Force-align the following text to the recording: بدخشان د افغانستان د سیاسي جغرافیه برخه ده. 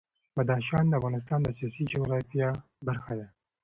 بدخشان 0.35 0.85
د 0.87 0.93
افغانستان 0.99 1.39
د 1.43 1.47
سیاسي 1.57 1.83
جغرافیه 1.91 2.49
برخه 2.87 3.13
ده. 3.19 3.27